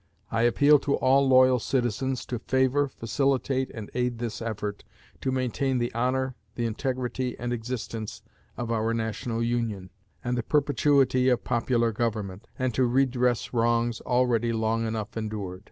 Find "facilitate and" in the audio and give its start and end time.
2.87-3.91